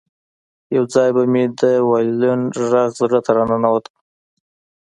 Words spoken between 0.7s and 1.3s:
یو ځای به